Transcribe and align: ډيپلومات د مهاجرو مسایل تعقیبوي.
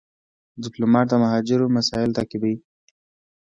ډيپلومات 0.63 1.05
د 1.09 1.13
مهاجرو 1.23 1.73
مسایل 1.77 2.11
تعقیبوي. 2.17 2.55